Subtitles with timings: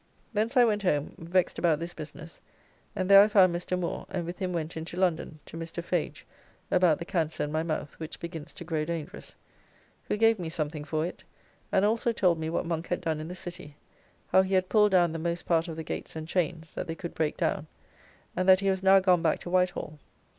[0.33, 2.41] Thence I went home, vexed about this business,
[2.95, 3.77] and there I found Mr.
[3.79, 5.83] Moore, and with him went into London to Mr.
[5.83, 6.23] Fage
[6.71, 9.35] about the cancer in my mouth, which begins to grow dangerous,
[10.05, 11.23] who gave me something for it,
[11.71, 13.75] and also told me what Monk had done in the City,
[14.29, 16.95] how he had pulled down the most part of the gates and chains that they
[16.95, 17.67] could break down,
[18.35, 19.99] and that he was now gone back to White Hall.